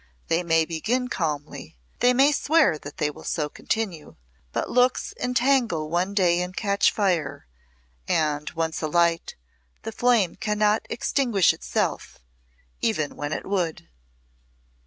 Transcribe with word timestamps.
They 0.29 0.41
may 0.41 0.65
begin 0.65 1.09
calmly, 1.09 1.77
they 1.99 2.11
may 2.11 2.31
swear 2.31 2.79
that 2.79 2.97
they 2.97 3.11
will 3.11 3.23
so 3.23 3.49
continue, 3.49 4.15
but 4.51 4.67
looks 4.67 5.13
entangle 5.19 5.91
one 5.91 6.15
day 6.15 6.41
and 6.41 6.57
catch 6.57 6.89
fire, 6.89 7.45
and, 8.07 8.49
once 8.55 8.81
alight, 8.81 9.35
the 9.83 9.91
flame 9.91 10.37
cannot 10.37 10.87
extinguish 10.89 11.53
itself, 11.53 12.17
even 12.81 13.15
when 13.15 13.31
it 13.31 13.45
would. 13.45 13.89